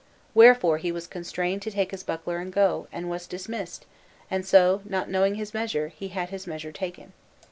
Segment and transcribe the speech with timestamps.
[0.33, 3.85] Wherefore he was constrained to take his buckler and go, and was dismissed;
[4.31, 7.13] and so, not knowing his measure, he had his measure taken."